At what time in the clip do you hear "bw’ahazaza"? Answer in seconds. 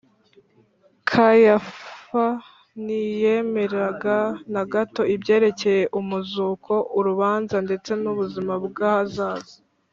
8.65-9.55